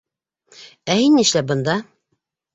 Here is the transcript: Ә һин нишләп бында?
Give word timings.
Ә 0.95 0.95
һин 1.01 1.19
нишләп 1.19 1.53
бында? 1.53 1.79